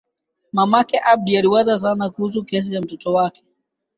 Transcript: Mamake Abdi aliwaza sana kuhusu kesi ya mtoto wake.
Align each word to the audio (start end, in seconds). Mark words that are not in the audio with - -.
Mamake 0.53 0.99
Abdi 1.01 1.37
aliwaza 1.37 1.79
sana 1.79 2.09
kuhusu 2.09 2.43
kesi 2.43 2.73
ya 2.73 2.81
mtoto 2.81 3.13
wake. 3.13 3.43